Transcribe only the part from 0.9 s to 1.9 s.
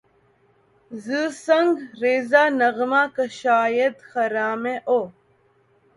ز سنگ